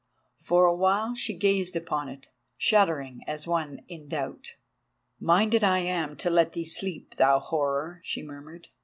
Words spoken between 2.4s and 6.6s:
shuddering, as one in doubt. "Minded I am to let